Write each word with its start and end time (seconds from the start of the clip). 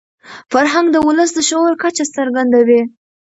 فرهنګ 0.51 0.87
د 0.93 0.97
ولس 1.07 1.29
د 1.33 1.39
شعور 1.49 1.73
کچه 1.81 2.05
څرګندوي. 2.17 2.81